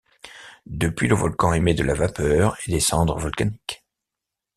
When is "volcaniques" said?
3.19-3.85